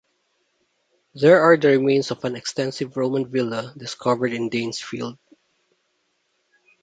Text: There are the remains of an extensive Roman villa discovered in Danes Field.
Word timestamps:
There 1.13 1.41
are 1.43 1.55
the 1.57 1.77
remains 1.77 2.09
of 2.09 2.25
an 2.25 2.35
extensive 2.35 2.97
Roman 2.97 3.29
villa 3.29 3.71
discovered 3.77 4.33
in 4.33 4.49
Danes 4.49 4.79
Field. 4.81 5.19